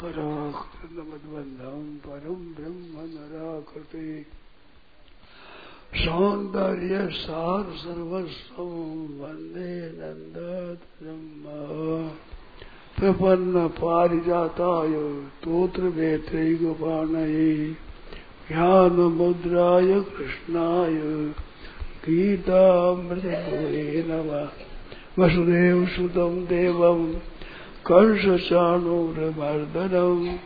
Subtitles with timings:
[0.00, 4.02] पराकृतमद्बन्धं परं ब्रह्म नराकृते
[5.96, 8.60] सौन्दर्य सार सर्वस्व
[9.20, 10.36] वंदे नंद
[11.00, 11.54] ब्रह्म
[12.98, 14.94] प्रपन्न पारिजाताय
[15.42, 17.48] तोत्र वेत्री गोपाणये
[18.48, 21.00] ज्ञान मुद्राय कृष्णाय
[22.04, 23.26] गीतामृत
[24.08, 24.46] नमः
[25.18, 27.04] वसुदेव सुतम देवम
[27.92, 30.36] कंस चाणूरमर्दनम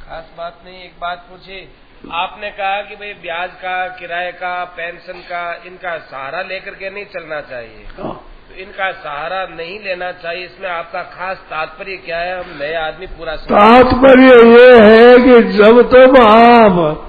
[0.00, 1.68] खास बात नहीं, एक बात पूछी।
[2.10, 7.04] आपने कहा कि भाई ब्याज का किराए का पेंशन का इनका सहारा लेकर के नहीं
[7.04, 12.44] चलना चाहिए। हाँ। तो इनका सहारा नहीं लेना चाहिए इसमें आपका खास तात्पर्य क्या है?
[12.44, 17.08] हम नए आदमी पूरा तात्पर्य ये है कि जब तक आप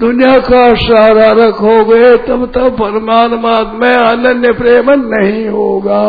[0.00, 6.02] दुनिया का सहारा रखोगे तब तक परमात्मा में अनन्य प्रेम नहीं होगा।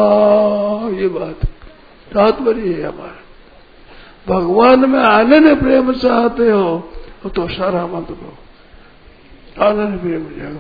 [1.02, 1.48] ये बात।
[2.14, 3.24] तात्पर्य है हमारा।
[4.36, 6.94] भगवान में अनन्य प्रेम चाहते हो
[7.30, 8.34] तो सारा मत लो
[9.66, 10.60] अनन्य प्रेम हो जाएगा।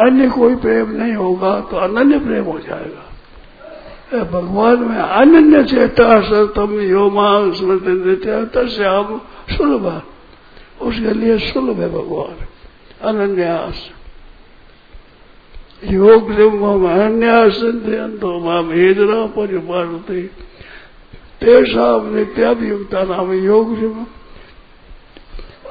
[0.00, 3.04] अन्य कोई प्रेम नहीं होगा तो अनन्य प्रेम हो जाएगा।
[4.24, 10.02] भगवान में अनन्य चेता सतम यो मांग स्मृति तस्याम, सुलभ।
[10.82, 12.36] उसके लिए सुलभ है भगवान।
[13.08, 13.90] अनन्यास।
[15.84, 17.60] योग अन्यास
[18.20, 20.22] तो माम हेदरा परिपालते।
[21.40, 23.76] तेषा नित्याभियुक्ता नाम योग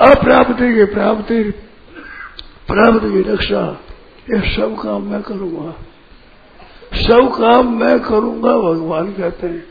[0.02, 1.42] अप्राप्ति की प्राप्ति
[2.68, 3.62] प्राप्ति की रक्षा
[4.30, 5.72] ये सब काम मैं करूँगा।
[6.94, 9.64] सब काम मैं करूँगा, भगवान कहते हैं।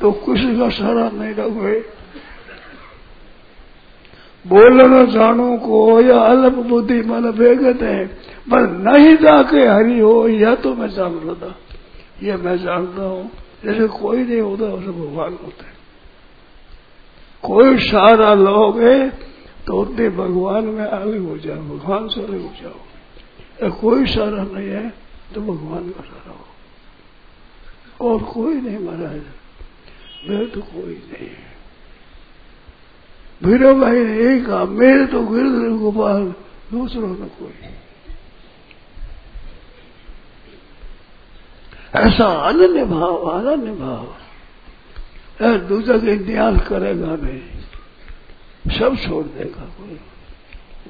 [0.00, 1.78] तो किसी का सहारा नहीं रखोगे।
[4.44, 8.06] बोलना जानू को, या अल्प बुद्धि मन कहते हैं,
[8.50, 11.54] पर नहीं जाके हरी हो या तो मैं जान लेता
[12.22, 13.30] ये मैं जानता हूँ,
[13.64, 15.72] जैसे कोई नहीं होता उसे भगवान होते
[17.42, 19.33] कोई सहारा लोगे
[19.66, 24.68] तो उतने भगवान में आगे हो जाओ, भगवान से अलग हो जाओ। कोई सारा नहीं
[24.68, 24.88] है
[25.34, 26.46] तो भगवान का सारा हो।
[28.00, 29.22] और कोई नहीं महाराज
[30.28, 31.52] मेरे तो कोई नहीं है।
[33.42, 36.22] भीरो भाई ने यही कहा मेरे तो गिरधर गोपाल
[36.72, 37.54] दूसरों में कोई
[42.00, 44.04] ऐसा अनन्य भाव अनन्य भाव।
[45.68, 47.40] दूसरा का इतिहास करेगा नहीं।
[48.70, 50.00] सब छोड़ देगा कोई।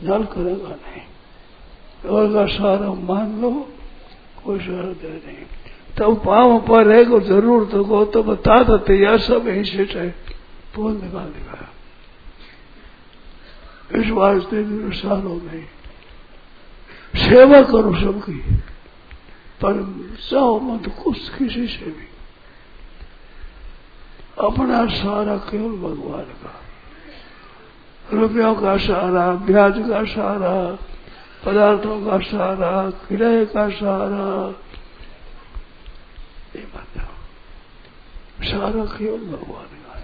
[0.03, 3.51] नल करेगा नहीं। और का सारा मान लो,
[4.45, 5.47] कोई सारा दे नहीं।
[5.99, 9.97] तब पाँव पर है को ज़रूर तो को तो बता देते यह सब ही सेट
[9.97, 10.09] है
[10.77, 11.71] बोल निकाल देगा
[13.95, 15.69] इस वास्ते सालों में
[17.17, 18.39] सेवा करो सबकी,
[19.63, 19.75] पर
[20.31, 22.09] चाहो मत, कुछ किसी से भी।
[24.41, 26.64] अपना सारा केवल भगवान का।
[28.13, 30.79] रुपयों का सहारा, ब्याज का सहारा,
[31.45, 34.55] पदार्थों का सहारा, किराए का सहारा।
[36.57, 40.01] ये मतलब सहारा केवल भगवान का?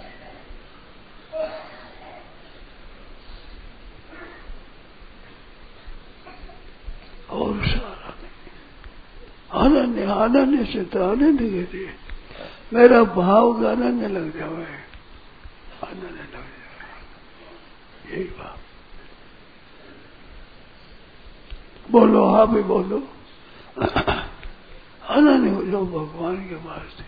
[7.31, 11.87] और सारा नहीं। अनन्य अनन्य से तो आनंद के
[12.73, 14.49] मेरा भाव का अनन्य लग जाए
[15.83, 16.50] अनन्य लग
[18.11, 18.59] यही बात।
[21.91, 23.09] बोलो आप ही बोलो।
[25.09, 27.03] अनन्य हो जाओ भगवान के पास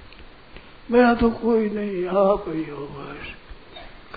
[0.90, 3.26] मेरा तो कोई नहीं, आप ही हो बस।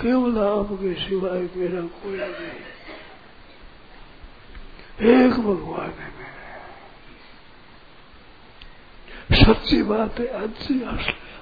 [0.02, 2.64] केवल आपके सिवाय मेरा कोई नहीं।
[5.10, 6.36] एक भगवान है मेरे।
[9.44, 10.82] सच्ची बात है, अच्छी,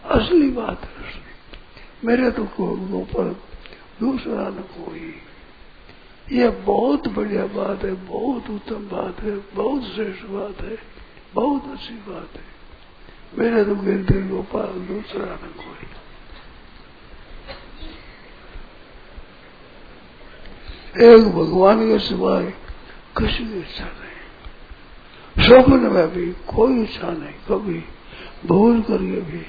[0.05, 1.23] असली बात है
[2.05, 3.23] मेरे तो को पर
[3.99, 5.21] दूसरा न कोई
[6.31, 10.77] ये बहुत बढ़िया बात है, बहुत उत्तम बात है, बहुत श्रेष्ठ बात है,
[11.33, 12.51] बहुत अच्छी बात है।
[13.37, 15.87] मेरे तो गिरते गोपाल दूसरा न कोई
[21.03, 22.45] एक भगवान के सिवाय
[23.17, 27.83] किसी की इच्छा नहीं। स्वप्न में भी कोई इच्छा नहीं, कभी
[28.45, 29.45] भूल करके भी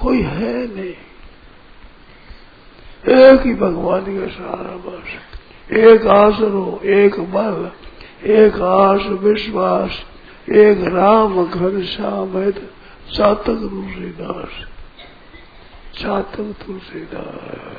[0.00, 0.94] कोई है नहीं।
[3.16, 5.35] एक ही भगवान के सहारा बस
[5.72, 7.70] एक आसरो, एक बल,
[8.30, 10.04] एक आस विश्वास,
[10.52, 12.50] एक राम घर श्याम
[13.14, 14.66] चातक तुलसीदास।
[15.98, 17.76] चातक तुलसीदास।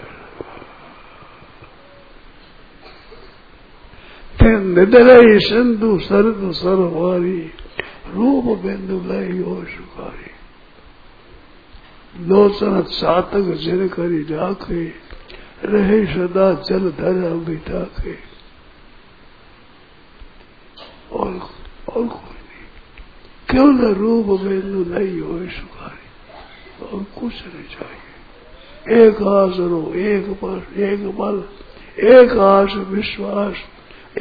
[4.39, 7.51] फिर निदरई सिंधु सरद सरवारी,
[8.13, 10.31] रूप बिंदु लई हो सुखारी
[12.23, 15.06] लोचन चातक जिन करी राखे
[15.63, 18.13] रहे सदा जल धर बिठाके
[21.11, 21.31] और
[21.89, 22.65] और कोई नहीं।
[23.51, 31.07] केवल रूप बिंदु नहीं हो सुखारी और कुछ नहीं चाहिए। एक आसरो एक पर एक
[31.17, 31.43] बल,
[32.07, 33.55] एक आस विश्वास,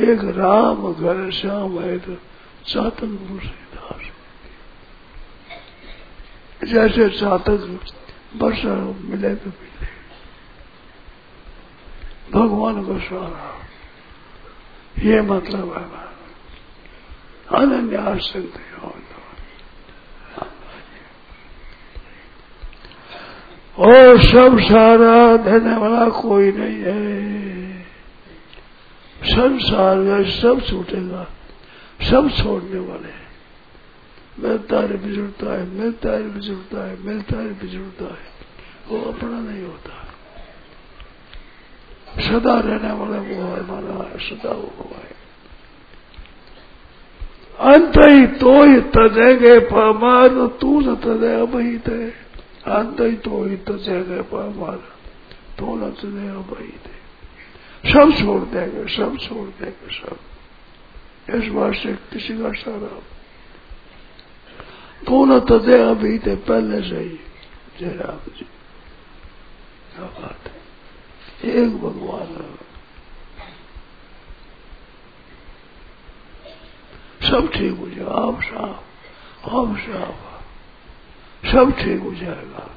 [0.00, 2.14] एक राम घर श्याम है तो
[2.66, 4.12] चातक तुलसीदास
[6.64, 7.78] जैसे चातक
[8.36, 9.95] वर्षा मिले तो मिले।
[12.32, 13.52] भगवान को सहारा
[14.98, 16.06] ये मतलब है
[17.58, 18.60] अनन्य आसक्त
[23.78, 27.82] और सब सारा देने वाला कोई नहीं है।
[29.24, 31.26] संसार में सब छूटेगा,
[32.10, 33.26] सब छोड़ने वाले
[34.38, 38.32] मिलता है बिजुड़ता है, मिलता है बिजुड़ता है, मिलता है बिजुड़ता है।
[38.88, 40.05] वो अपना नहीं होता।
[42.20, 45.16] सदा रहने वाला वो है माना है सदा वो है
[47.60, 52.10] अंत ही तो ही तजेंगे पमार तू न तजे अबहित है
[52.66, 54.82] अंत ही तो ही तजेंगे पमार
[55.58, 57.06] तो न तजे अबहित है
[57.92, 60.16] सब छोड़ देंगे सब छोड़ देंगे सब
[61.34, 63.02] इस बात से किसी का सारा।
[65.04, 67.20] दोनों तजे अभी थे पहले से ही।
[67.80, 68.44] जय राम जी।
[69.94, 70.52] क्या बात है।
[71.44, 72.58] एक भगवान
[77.30, 78.86] सब ठीक हो जाएगा, आप साफ़
[79.50, 80.36] आप साफ़।
[81.52, 82.70] सब ठीक हो जाएगा।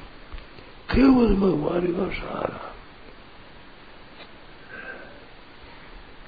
[0.94, 2.74] केवल भगवान का सहारा।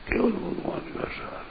[0.09, 1.43] केवल भगवान का सहारा।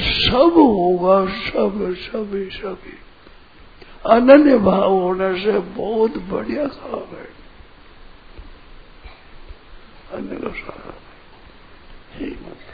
[0.00, 2.98] सब होगा, सब, सभी सभी।
[4.10, 7.37] अनन्य भाव होने से बहुत बढ़िया काम है।
[10.12, 10.94] अन्य का सहारा
[12.20, 12.68] यही मतलब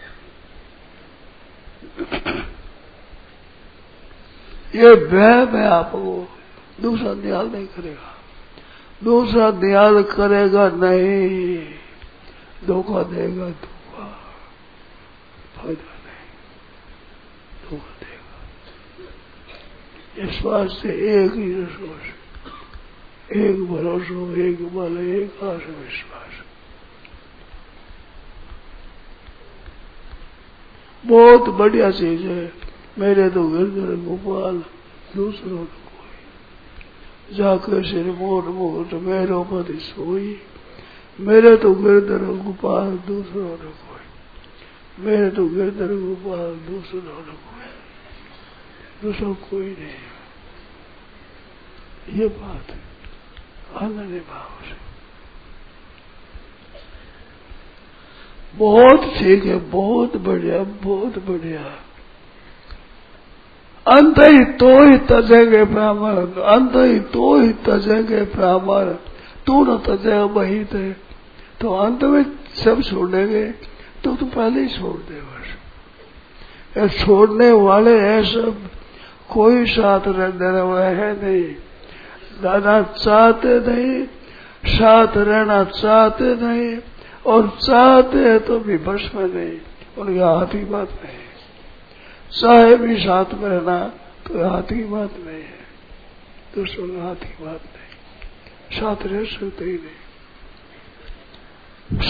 [4.74, 6.28] ये वह है आपको
[6.80, 8.14] दूसरा ध्यान नहीं करेगा।
[9.04, 11.74] दूसरा ध्यान करेगा नहीं।
[12.66, 14.04] धोखा देगा धोखा।
[15.56, 16.30] फ़ायदा नहीं।
[17.70, 18.24] धोखा देगा।
[20.24, 22.14] इस से एक ही विश्वास
[23.32, 26.44] एक भरोसा, एक बल, एक आश विश्वास
[31.06, 32.52] बहुत बढ़िया चीज़ है।
[32.98, 34.64] मेरे तो गिरधर गोपाल,
[35.16, 40.38] दूसरों को कोई। जाकर सिर मोट मोट मेरो पति सोई।
[41.20, 44.00] मेरे तो गिरधर गोपाल, दूसरों ने कोई।
[45.04, 47.44] मेरे तो गिरधर गोपाल, दूसरों ने कोई।
[49.02, 49.94] दूसरा कोई नहीं।
[52.20, 52.80] ये बात है।
[53.76, 54.83] आनंद भाव से।
[58.58, 61.62] बहुत ठीक है, बहुत बढ़िया बहुत बढ़िया।
[63.86, 66.16] अंत ही तो ही तजेंगे ब्राह्मण
[66.50, 68.92] अंत ही तो ही तजेंगे ब्राह्मण।
[69.46, 70.90] तू न तजे वही थे
[71.60, 73.44] तो अंत में सब छोड़ेंगे
[74.04, 78.56] तो तू पहले ही छोड़ दे बस। छोड़ने वाले हैं सब,
[79.30, 81.44] कोई साथ रहने वाले है नहीं।
[82.42, 84.04] दादा चाहते नहीं,
[84.68, 86.76] साथ रहना चाहते नहीं।
[87.26, 89.58] और चाहते हैं तो भी बस में नहीं,
[89.98, 91.18] उनके हाथ की बात नहीं
[92.40, 93.86] चाहे भी साथ में रहना
[94.26, 95.64] तो हाथ की बात नहीं है।
[96.54, 97.14] दूसरों के हाथ
[97.44, 97.84] बात नहीं
[98.80, 99.98] साथ रह सकते ही नहीं।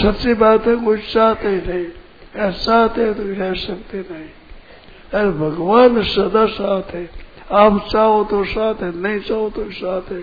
[0.01, 1.87] सच्ची बात है, कुछ चाहते ही नहीं।
[2.35, 4.29] ऐसा चाहते तो रह सकते नहीं।
[5.13, 7.09] अरे भगवान सदा साथ है,
[7.51, 10.21] आप चाहो तो साथ है, नहीं चाहो तो साथ है।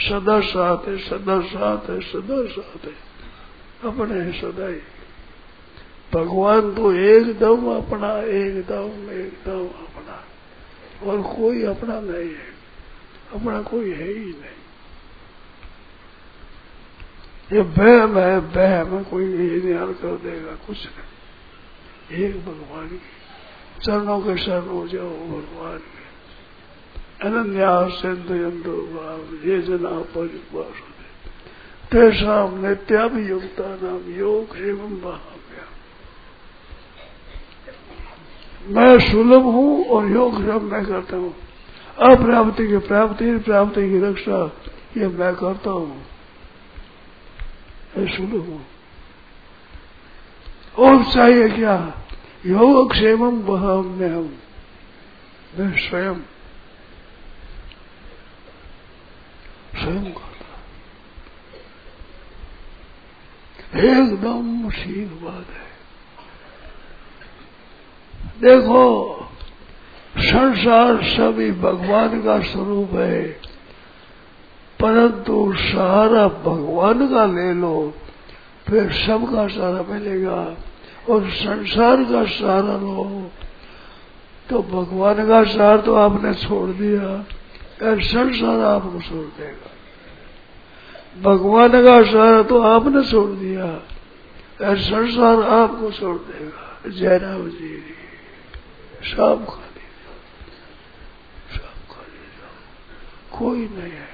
[0.00, 3.09] सदा साथ है, सदा साथ है, सदा साथ है।
[3.84, 4.80] अपने सदा ही
[6.14, 10.24] भगवान तो एकदम अपना, एकदम एकदम अपना।
[11.10, 12.60] और कोई अपना नहीं है।
[13.34, 14.60] अपना कोई है ही नहीं।
[17.52, 23.00] ये बहम है बहम कोई ध्यान कर देगा, कुछ नहीं। एक भगवान की।
[23.84, 26.00] चरणों के शरण हो जाओ भगवान के।
[27.26, 27.86] अनन्या
[29.48, 30.89] ये जना परिवार।
[31.92, 35.40] तेषा नित्याभियोगता नाम योग एवं भाव्य
[38.66, 41.34] मैं सुलभ हूँ और योग सब मैं करता हूँ।
[41.98, 44.44] अप्राप्ति की प्राप्ति प्राप्ति की रक्षा,
[44.96, 46.06] ये मैं करता हूँ।
[47.98, 48.66] मैं सुलभ हूँ।
[50.78, 52.04] और चाहिए क्या?
[52.46, 54.38] योग क्षेम बहाम्य हम
[55.58, 56.14] मैं स्वयं।
[59.76, 60.29] स्वयं करता
[63.72, 65.68] एकदम ठीक बात है।
[68.40, 68.84] देखो,
[70.16, 73.22] संसार सभी भगवान का स्वरूप है,
[74.78, 77.74] परंतु सहारा भगवान का ले लो,
[78.66, 80.40] फिर सबका सहारा मिलेगा।
[81.10, 83.30] और संसार का सहारा लो
[84.48, 87.24] तो भगवान का सहारा तो आपने छोड़ दिया
[87.82, 89.70] संसार आपको छोड़ देगा।
[91.18, 93.82] भगवान का सहारा तो आपने छोड़ दिया।
[94.74, 97.82] संसार आपको छोड़ देगा। जयराम जी,
[99.04, 99.56] सब खा
[101.54, 104.10] सब खा कोई नहीं है।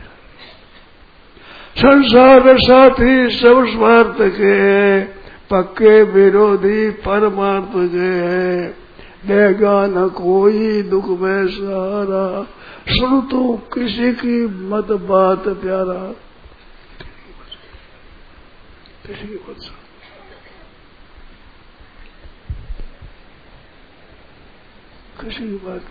[1.78, 5.00] संसार साथी सब स्वार्थ के
[5.50, 8.68] पक्के विरोधी परमार्थ के है।
[9.26, 12.46] देगा न कोई दुख में सहारा।
[12.88, 16.14] सुन तो किसी की मत बात, प्यारा।
[19.06, 19.36] किसी की
[25.20, 25.82] किसी की बात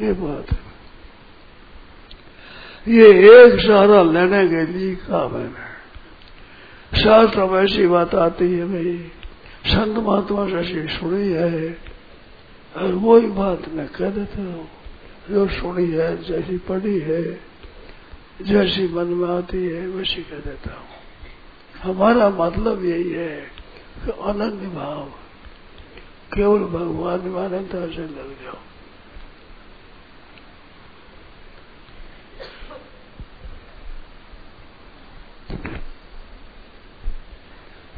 [0.00, 0.64] ये बात है
[2.86, 8.96] ये एक सारा लेने के लिए कहा मैंने शास्त्र में ऐसी बात आती है भाई
[9.66, 11.70] संत महात्मा से ऐसी सुनी है
[12.74, 14.68] और वही बात मैं कह देता हूँ
[15.30, 17.22] जो सुनी है जैसी पढ़ी है
[18.40, 20.88] जैसी मन में आती है वैसी कह देता हूँ।
[21.82, 23.36] हमारा मतलब यही है
[24.04, 25.04] कि अनंत भाव,
[26.34, 28.58] केवल भगवान मानता से लग जाओ।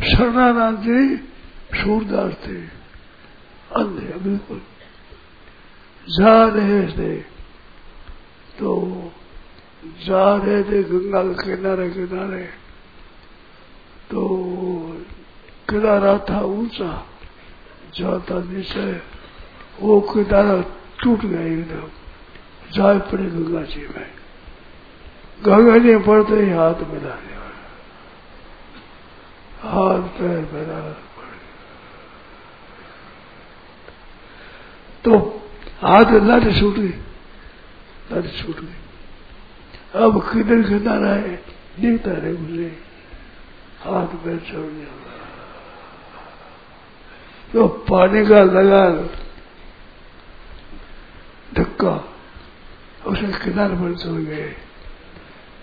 [0.09, 1.16] शरणानंद जी,
[1.75, 2.61] सूरदास थे
[3.76, 4.61] अंधे बिल्कुल
[6.07, 7.14] जा रहे थे
[8.59, 8.75] तो
[9.85, 12.42] जा रहे थे गंगा के किनारे किनारे।
[14.11, 14.20] तो
[15.70, 17.06] किनारा था ऊँचा,
[17.94, 18.92] जाता नीचे,
[19.80, 20.61] वो किनारा
[21.02, 21.88] टूट गया एकदम।
[22.73, 24.11] जाए पड़े गंगा जी में।
[25.44, 27.18] गंगा जी पड़ते ही हाथ मिला
[29.62, 30.90] हाथ पैर मिला
[35.04, 35.18] तो
[35.82, 36.94] हाथ लट छूट गई।
[38.12, 38.88] लट छूट गई।
[39.95, 41.45] अब किधर किनारा है?
[41.80, 42.83] दिखता रहे मुझे
[43.80, 44.88] हाथ पैर छोड़
[47.52, 48.90] तो पानी का लगा
[51.54, 52.14] धक्का
[53.07, 54.57] उसे किनारे पर चल गए।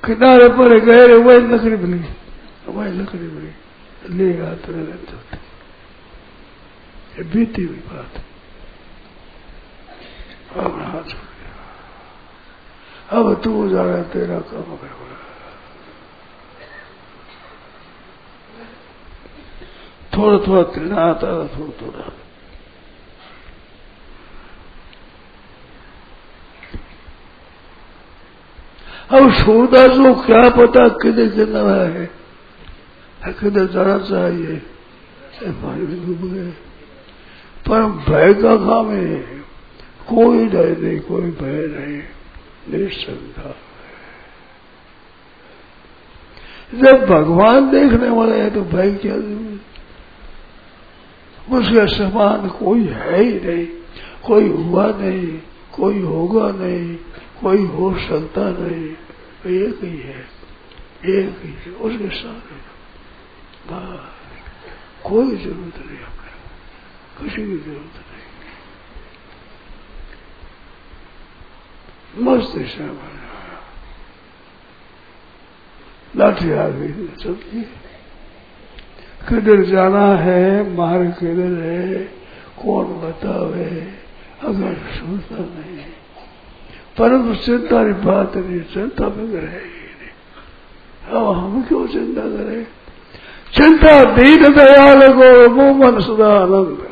[0.06, 2.06] किनारे पर गए वही लकड़ी बनी।
[2.68, 3.52] वही लकड़ी बनी।
[4.16, 4.70] ले हाथ
[7.18, 8.22] ये बीती हुई बात।
[10.58, 11.35] अब हाथ
[13.10, 14.96] अब तू जा रहा तेरा काम कर
[20.18, 22.12] थोड़ा थोड़ा तृणा आता था थोड़ा थोड़ा।
[29.18, 32.06] अब सूरदास को क्या पता किधर कितना है?
[33.34, 34.62] किधर जाना चाहिए
[35.44, 36.52] में डूब गए
[37.68, 39.16] पर भय का काम है।
[40.10, 42.15] कोई डर नहीं, कोई भय नहीं।
[42.70, 43.56] निश्चिंता
[46.76, 49.16] जब भगवान देखने वाले हैं तो भाई क्या
[51.58, 53.66] उसके समान कोई है ही नहीं,
[54.28, 55.40] कोई हुआ नहीं,
[55.74, 56.96] कोई होगा नहीं,
[57.42, 58.86] कोई हो सकता नहीं।
[59.56, 60.22] एक ही है,
[61.06, 62.42] एक ही है, उसके साथ
[65.04, 66.34] कोई ज़रूरत नहीं हमें
[67.22, 68.15] किसी की ज़रूरत नहीं।
[72.18, 73.16] मस्त दिशा में
[76.16, 77.62] लाठी आ गई चलती
[79.30, 81.98] किधर जाना है मार्ग किधर है,
[82.62, 83.66] कौन बतावे,
[84.44, 85.84] अगर सुनता नहीं
[86.98, 90.12] परंतु चिंता की बात नहीं, चिंता में रहेगी नहीं।
[91.12, 92.64] अब हम क्यों चिंता करें?
[93.54, 96.88] चिंता दीन दयाल को वो मन सदा आनंद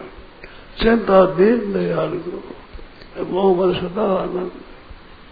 [0.82, 2.38] चिंता दीन दयाल को
[3.24, 4.52] वो मन सदा आनंद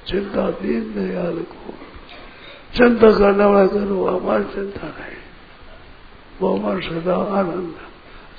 [0.08, 1.74] चिंता दीन दयाल को।
[2.77, 5.17] चिंता करने वाला करो हमारी चिंता नहीं।
[6.41, 7.74] वो मन सदा आनंद।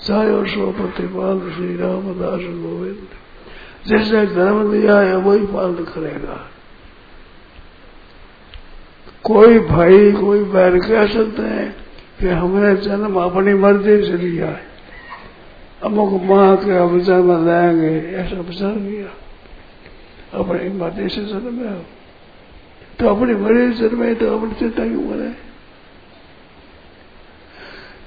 [0.07, 3.09] चाहे सो प्रतिपाल श्री रामदास गोविंद।
[3.87, 6.50] जिसने जन्म दिया है, वही पालन करेगा।
[9.23, 11.76] कोई भाई, कोई बैर कह सकते हैं
[12.21, 14.66] कि हमने जन्म अपनी मर्ज़ी से लिया है।
[15.85, 19.19] अमुक माँ के हम जन्म लेंगे ऐसा विचार किया।
[20.34, 21.86] अपनी मर्ज़ी से जन्म है।
[22.98, 25.52] तो अपनी मर्ज़ी से जन्म है तो अपनी चिंता क्यों करे?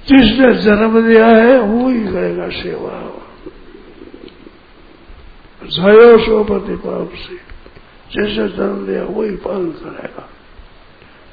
[0.07, 3.21] जिसने जन्म दिया है, वो ही करेगा सेवा।
[5.63, 7.55] जयो सो प्रतिपाप से।
[8.11, 10.29] जिसने जन्म दिया वही पालन करेगा।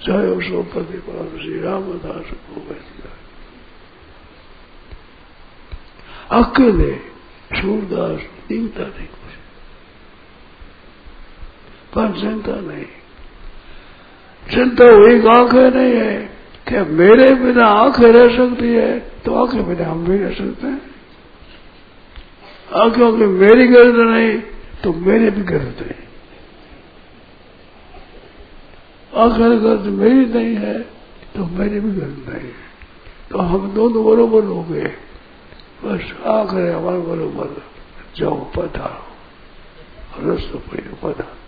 [0.06, 2.74] जयो सो प्रतिपाप श्री रामदास को
[6.36, 6.96] अकेले,
[7.60, 9.08] सूरदास चिंता नहीं।
[11.92, 12.84] पर चिंता नहीं।
[14.42, 16.14] चिंता एक आँखें नहीं है
[16.68, 20.80] क्या मेरे बिना आँखें रह सकती है तो आँखें बिना हम भी रह सकते हैं।
[22.74, 24.38] आँखों की मेरी गर्द नहीं
[24.82, 26.00] तो मेरे भी गर्द नहीं
[29.12, 30.78] आखिर गर्द मेरी नहीं है
[31.34, 32.70] तो मेरी भी गर्द नहीं है।
[33.30, 34.88] तो हम दोनों बरोबर हो गए।
[35.84, 37.62] बस आखिर हमारे बरोबर,
[38.16, 38.38] जाओ
[40.20, 41.41] रस्तो पड़े पधारो।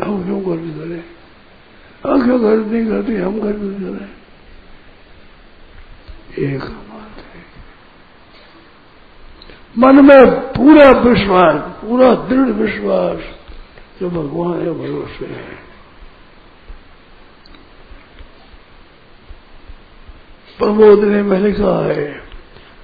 [0.00, 1.04] हम क्यों गर्द करें
[2.06, 4.20] आँखें गर्व नहीं करती, हम गर्द करें
[6.48, 7.40] एक बात है।
[9.78, 13.18] मन में पूरा विश्वास, पूरा दृढ़ विश्वास,
[14.00, 15.70] जो भगवान है भरोसे है।
[20.58, 22.04] प्रबोधने में लिखा है,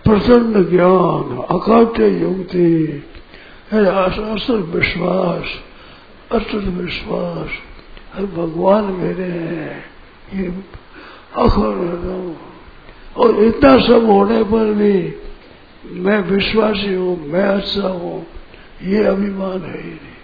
[0.04, 3.04] प्रसन्न ज्ञान, अकाट्य युक्ति,
[3.72, 5.65] है असल विश्वास।
[6.32, 7.50] अटल विश्वास
[8.14, 9.84] हर भगवान मेरे हैं,
[10.34, 10.46] ये
[11.36, 12.36] अखर
[13.16, 15.16] और इतना सब होने पर भी
[15.86, 18.26] मैं विश्वासी हूँ, मैं अच्छा हूँ,
[18.82, 20.16] ये अभिमान है ही नहीं।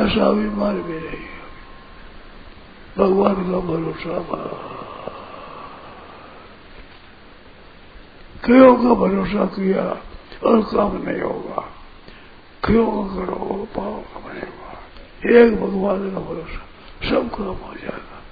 [0.00, 1.30] ऐसा अभिमान भी नहीं
[2.98, 4.18] भगवान का भरोसा
[8.44, 10.02] क्यों का भरोसा किया?
[10.44, 11.72] और काम नहीं होगा।
[12.64, 13.68] क्यों करो?
[13.76, 14.59] पाओ बनेगा
[15.20, 18.22] एक भगवान का भरोसा सब काम हो जाएगा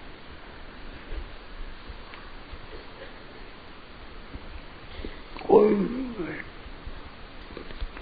[5.48, 6.08] कोई नहीं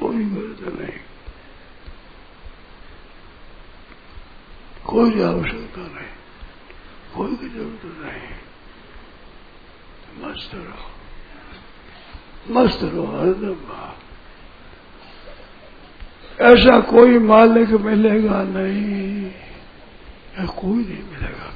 [0.01, 0.99] कोई गर्द नहीं
[4.87, 6.12] कोई आवश्यकता नहीं
[7.14, 8.35] कोई की ज़रूरत नहीं
[10.22, 10.90] मस्त रहो
[12.53, 13.59] मस्त रहो हरदम
[16.40, 19.31] ऐसा कोई मालिक मिलेगा नहीं।
[20.46, 21.53] कोई नहीं मिलेगा।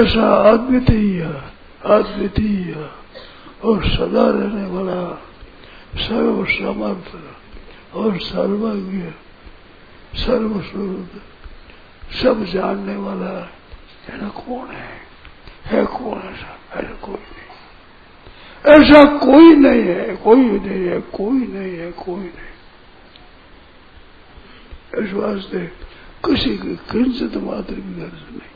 [0.00, 1.22] ऐसा अद्वितीय
[1.84, 2.90] अद्वितीय
[3.64, 5.22] और सदा रहने वाला
[5.96, 7.16] सर्व समर्थ
[7.94, 9.02] और सर्वज्ञ,
[10.20, 11.08] सर्वस्वरूप,
[12.22, 13.50] सब जानने वाला
[14.08, 15.00] है कौन है?
[15.66, 16.80] है कौन ऐसा?
[16.80, 17.46] ऐसा कोई नहीं।
[18.74, 22.45] ऐसा कोई नहीं है, कोई नहीं है, कोई नहीं है, कोई नहीं
[24.96, 25.60] इस वास्ते
[26.24, 28.54] किसी की किंचित मात्र भी गर्ज नहीं।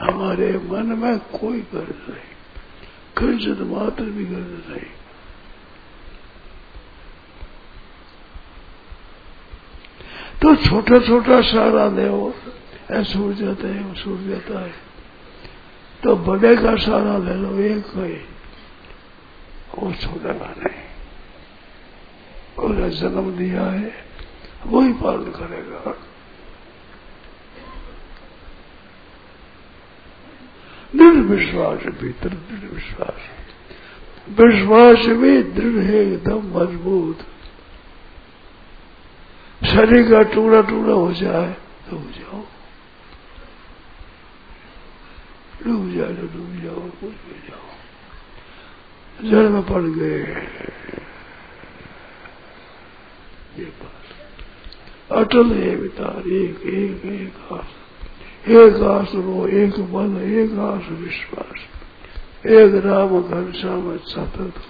[0.00, 2.28] हमारे मन में कोई गर्ज नहीं।
[3.18, 4.88] किंचित मात्र भी गर्ज नहीं।
[10.42, 12.32] तो छोटा छोटा सारा देव
[13.04, 14.74] छूट जाता है छूट जाता है
[16.02, 18.14] तो बड़े का सारा ले लो, एक ही
[19.74, 20.80] वो छूटेगा नहीं।
[22.58, 24.09] उसने जन्म दिया है
[24.66, 26.06] वही पालन करेगा।
[30.96, 33.28] दृढ़ विश्वास भीतर दृढ़ विश्वास
[34.30, 37.18] विश्वास भी दृढ़ है, एकदम मज़बूत।
[39.64, 42.44] शरीर का टुकड़ा टुकड़ा हो जाए तो डूब जाओ।
[45.64, 47.66] डूब जाए तो डूब जाओ, कुछ भी जाओ।
[49.30, 50.24] जल में पड़ गए।
[53.58, 53.99] ये बात।
[55.12, 61.58] अटल है वितार एक एक एक आस। एक आसरो एक बल एक आस विश्वास।
[62.46, 64.60] एक राम घन घनश्याम सतत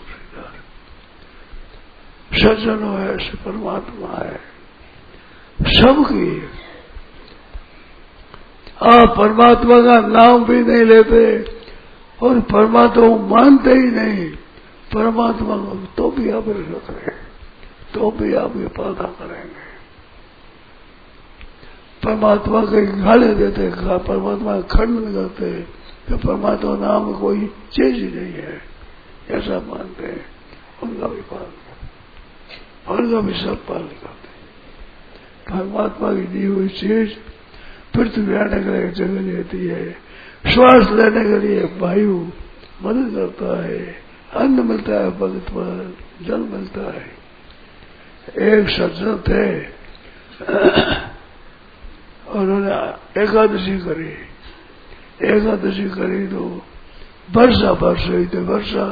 [2.32, 4.40] सज्जन है परमात्मा है।
[5.58, 6.30] सबकी
[8.82, 11.24] आप परमात्मा का नाम भी नहीं लेते
[12.22, 14.30] और परमात्मा को मानते ही नहीं।
[14.94, 17.16] परमात्मा को तो भी आप रख रहे
[17.94, 19.69] तो भी आप ये पैदा करेंगे।
[22.04, 25.68] परमात्मा के गाले देते परमात्मा का खंडन करते हैं,
[26.08, 28.62] कि परमात्मा नाम कोई चीज़ ही नहीं है।
[29.30, 30.26] ऐसा मानते हैं।
[30.82, 31.52] उनका भी पालन
[32.94, 34.30] उनका भी सब पालन करते
[35.52, 37.10] परमात्मा की दी हुई चीज़
[37.96, 39.92] पृथ्वी आने के लिए जगह लेती है।
[40.50, 42.16] श्वास लेने के लिए वायु
[42.82, 43.96] मदद करता है।
[44.34, 47.20] अन्न मिलता है, भगत पर जल मिलता है।
[48.58, 49.60] एक सज्जन थे।
[52.40, 54.10] उन्होंने एकादशी करी।
[55.28, 56.42] एकादशी करी तो
[57.30, 58.86] वर्षा बरस रही थी, वर्षा।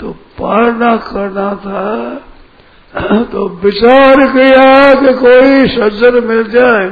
[0.00, 1.84] तो पारना करना था
[3.24, 6.88] तो विचार किया कि कोई सज्जन मिल जाए,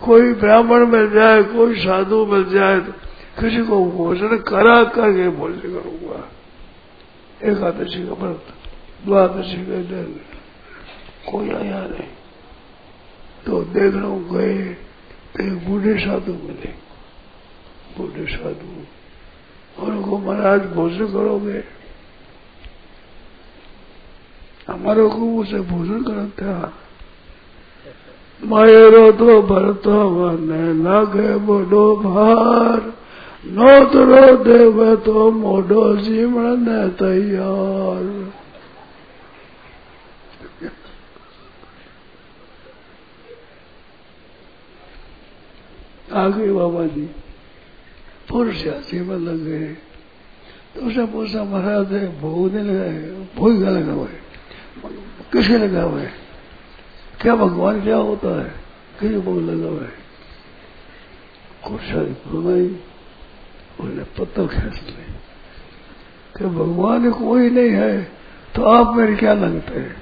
[0.00, 2.92] कोई ब्राह्मण मिल जाए, कोई साधु मिल जाए तो
[3.38, 6.20] किसी को भोजन करा करके भोजन करूँगा।
[7.42, 8.46] एकादशी का व्रत,
[9.04, 10.20] द्वादशी का दिन,
[11.30, 12.08] कोई आया नहीं।
[13.46, 14.58] तो देखना गए
[15.32, 16.72] तो एक बूढ़े साधु मिले।
[17.96, 21.62] बूढ़े साधु। उनको महाराज भोजन करोगे?
[24.68, 26.72] हमारे को उसे भोजन करता
[28.40, 32.80] मायरो तो भरत मन लागे बोडो भार।
[33.46, 36.66] नोतरो देव तो मोडो जीवन
[36.98, 38.15] तैयार।
[46.16, 47.08] आगे बाबा जी।
[48.30, 49.66] पुरुष में लग गए
[50.74, 52.98] तो उसने पूछा, महाराज भोग नहीं लगाए
[53.36, 54.20] भोग लगा हुआ है?
[55.32, 56.12] किसके लगा हुआ है?
[57.20, 58.50] क्या भगवान क्या होता है?
[59.00, 60.04] किसी भोग लगा हुआ है
[61.64, 62.66] कुछ घुमाई
[63.80, 65.04] उसने पत्थर खेच ले
[66.36, 67.92] कि भगवान कोई नहीं है
[68.54, 69.96] तो आप मेरे क्या लगते हैं?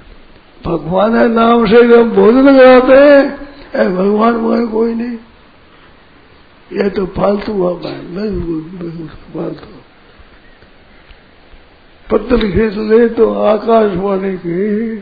[0.65, 5.14] भगवान है नाम से हम भोजन लगाते हैं। भगवान वहाँ कोई नहीं
[6.73, 9.73] ये तो फालतू बाबा है बिल्कुल फालतू
[12.09, 14.97] पत्थर खींच ले तो आकाशवाणी की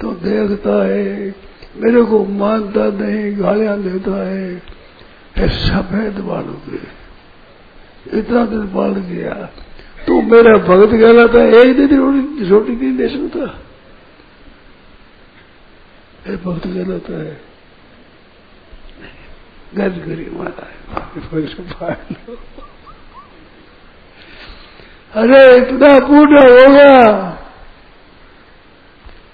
[0.00, 1.34] तो देखता है,
[1.76, 9.34] मेरे को मानता नहीं, गालियाँ देता है। सफ़ेद बालों के। इतना दिन पाल गया
[10.06, 13.46] तू मेरा भगत कहलाता है, एक दिन रोटी नहीं दे सकता।
[16.44, 17.47] भक्त कहलाता है।
[19.74, 20.76] गज गरी महाराज
[25.12, 27.28] अरे इतना पूर्ण होगा।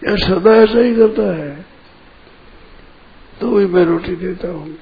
[0.05, 1.67] यह सदा ऐसा ही करता है।
[3.41, 4.79] तो भी मैं रोटी देता हूँ।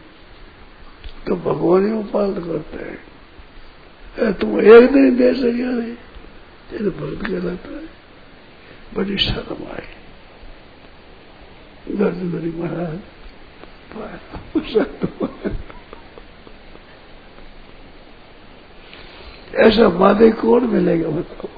[1.27, 3.13] तो भगवान ही पालन करते हैं।
[4.33, 5.97] तुम एक दिन दे सके नहीं।
[6.73, 7.89] ये तो भक्त कहलाता है।
[8.95, 9.87] बड़ी शर्म आई।
[11.97, 12.99] गर्द गरी महाराज।
[19.57, 21.49] ऐसा मालिक कौन मिलेगा बताओ?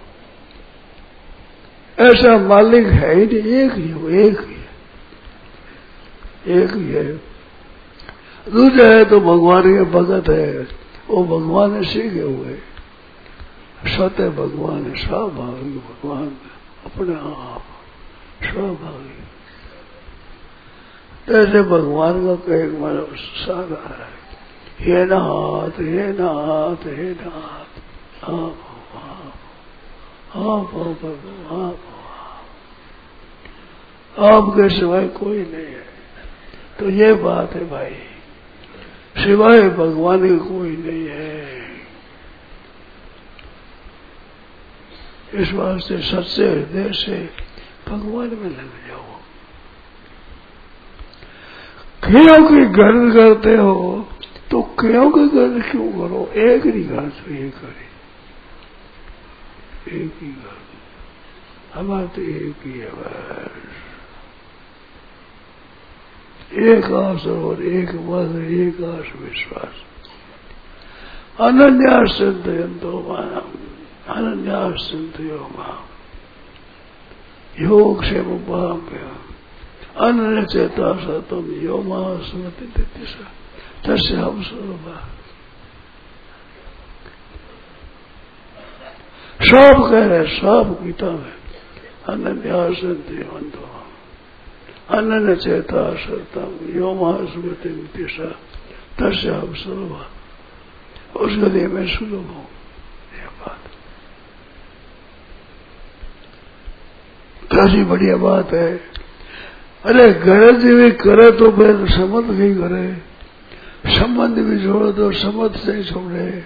[2.07, 4.65] ऐसा मालिक है ही नहीं, एक ही हो एक ही है।
[6.63, 7.17] एक ही है।
[8.49, 10.67] दूसरा है तो भगवान के भगत है,
[11.09, 12.59] वो भगवान सीखे हुए
[13.87, 16.37] सत्य भगवान है स्वाभाविक भगवान,
[16.85, 17.63] अपने आप
[18.43, 19.21] स्वाभाविक
[21.29, 24.25] ऐसे भगवान का कहे मतलब सारा है।
[24.81, 27.81] हे नाथ हे नाथ हे नाथ।
[28.25, 28.59] आप
[30.37, 31.05] आप आप
[31.53, 31.79] आप
[34.19, 35.87] आपके सिवाय कोई नहीं है।
[36.79, 37.95] तो ये बात है भाई,
[39.17, 41.55] सिवाय भगवान के कोई नहीं है।
[45.35, 47.31] इस वास्ते सच्चे हृदय से
[47.89, 49.04] भगवान में लग जाओ।
[52.05, 54.09] क्यों की गर्द करते हो
[54.51, 56.31] तो क्यों की गर्द क्यों करो?
[56.37, 57.95] एक ही गर्द तो ये करे।
[59.97, 60.65] एक ही गर्द
[61.75, 63.51] हमारा तो एक ही है, बस।
[66.53, 69.75] एक आस और एक मत एक आस विश्वास
[71.41, 73.49] अनन्या सिद्धयंतो मानम,
[74.15, 75.85] अनन्या सिद्धयो माम।
[77.65, 79.34] योग से मुपाम्य
[79.97, 81.83] अन्न चेता स तुम यो
[82.25, 83.25] स्मृति दिशा
[83.87, 84.87] तस्य हम स्वरूप
[89.41, 91.33] सब कह रहे सब गीता में
[92.09, 93.71] अनन्यासंतो
[94.91, 98.29] अनन्य चेता सतम यो स्मृति दिशा
[98.99, 100.07] तस्याम सुलभ
[101.17, 102.45] उस गले में सुलभ हो
[103.19, 103.59] यह बात
[107.53, 108.95] कैसी बढ़िया बात है।
[109.85, 112.87] अरे गरज भी करे तो फिर समझ नहीं करे।
[113.95, 116.45] संबंध भी छोड़ो तो समझ से छोड़े।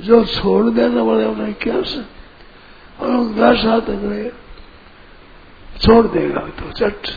[0.00, 1.74] जो छोड़ देने वाले उन्हें क्या
[3.00, 4.30] और साथ गए
[5.80, 7.10] छोड़ देगा तो चट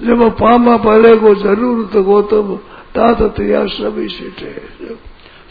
[0.00, 2.56] जब पामा पहले को ज़रूरत हो तब
[2.94, 4.52] तात तैयार सभी सीटे।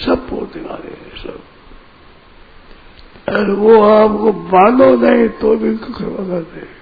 [0.06, 1.40] सब पोते रहे सब।
[3.28, 6.79] और वो आपको मानो नहीं तो भी करते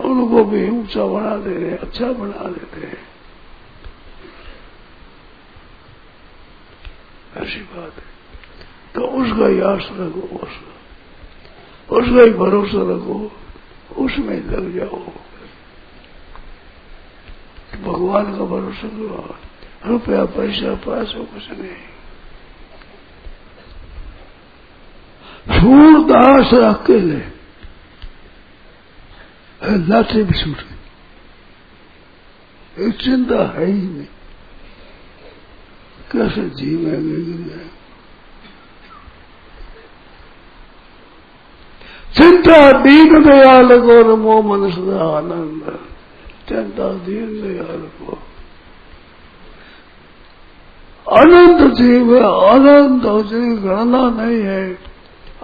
[0.00, 3.10] उनको भी ऊँचा बना दे रहे अच्छा बना देते हैं।
[7.36, 8.10] ऐसी बात है।
[8.94, 10.70] तो उसका ही आस रखो, उसका।
[11.96, 13.32] उसका ही भरोसा रखो,
[13.96, 15.12] उसमें लग जाओ।
[17.82, 19.36] भगवान का भरोसा करो।
[19.86, 21.70] रुपया, पैसा, पास हो कुछ नहीं।
[25.60, 27.29] सूरदास अकेले
[29.76, 30.76] लाठी भी छूट गई।
[32.90, 34.06] चिंता है ही नहीं।
[36.12, 37.70] कैसे जीवेंगे गिर
[42.16, 45.78] चिंता दीन दयाल को मोह मन सदा आनंद
[46.48, 48.18] चिंता दीन दयाल को
[51.16, 54.74] अनंत जीव है अनंत जीव गणना नहीं है।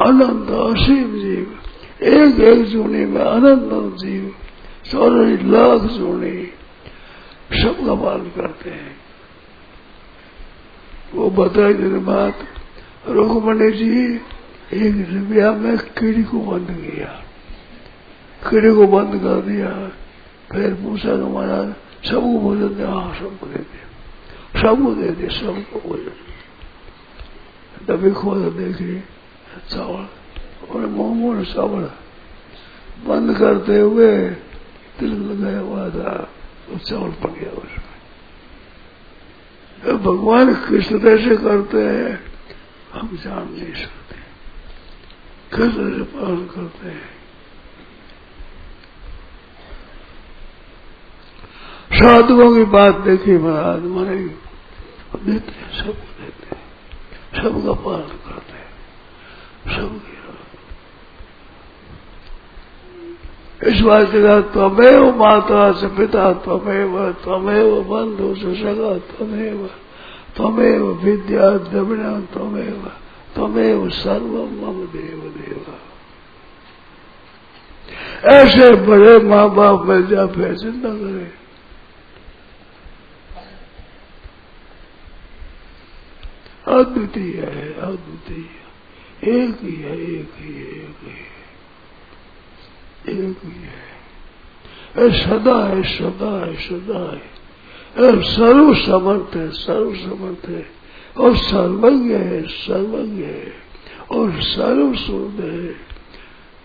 [0.00, 1.58] अनंत असीम जीव
[2.02, 4.34] एक एक जूनी में अनंत जीव
[4.90, 6.52] चौरासी लाख जूनी
[7.62, 8.96] सबका पालन करते हैं।
[11.14, 12.38] वो बताए दिन बात
[13.08, 14.14] रुकमणी जी,
[14.72, 17.24] एक रुपया में कीड़ी को बंद किया।
[18.50, 19.88] कीड़ी को बंद कर दिया।
[20.52, 21.74] फिर पूछा कि महाराज
[22.08, 26.12] सबको भोजन दे हाँ सबको दे दिया। सबको दे दिया सबको भोजन।
[27.86, 29.00] डबी खोल देखी
[29.70, 30.08] चावल
[30.62, 31.84] और मोमो ने चावल
[33.06, 34.10] बंद करते हुए
[34.98, 36.12] तिल लगाया हुआ था
[36.66, 37.84] तो चावल पड़ गया उसमें
[40.02, 42.12] भगवान किस तरह से करते हैं,
[42.92, 44.16] हम जान नहीं सकते।
[45.52, 47.08] किस तरह से पालन करते हैं।
[51.92, 56.62] साधुओं की बात देखी महाराज मारे देते हैं, सबको देते हैं,
[57.34, 58.70] सबका पालन करते हैं,
[59.76, 60.15] सबकी
[63.64, 69.70] इस बात के त्वमेव माता से पिता, त्वमेव त्वमेव बंधु से सगा, त्वमेव
[70.36, 72.92] त्वमेव विद्या द्रविण त्वमेव
[73.36, 75.78] तमेव सर्व मम देव देवा
[78.32, 81.32] ऐसे बड़े माँ बाप मिल जा फिर चिंता करे।
[86.68, 91.35] अद्वितीय है, अद्वितीय। एक ही है, एक ही है, एक ही है।
[93.08, 97.34] एक ही है सदा है सदा है सदा है
[98.26, 100.64] सर्व समर्थ है सर्व समर्थ है
[101.16, 103.52] और सर्वज्ञ है सर्वज्ञ है
[104.12, 104.94] और सर्व
[105.40, 105.74] है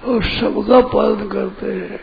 [0.01, 1.99] और सबका पालन करते हैं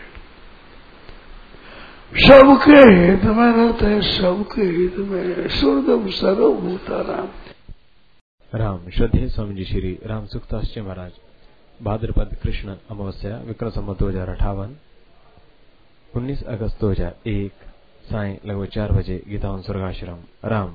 [2.13, 7.29] सबके हित में रहते हैं सबके हित में शुद्ध सर्वभूता राम
[8.53, 11.13] राम श्रद्धे स्वामी जी श्री राम सुखदास जी महाराज
[11.83, 14.75] भाद्रपद, कृष्ण, अमावस्या विक्रम सम्मत दो हज़ार अठावन,
[16.17, 17.53] उन्नीस अगस्त दो हज़ार एक,
[18.11, 20.75] साय लगभग चार बजे गीतावन स्वर्गाश्रम, राम।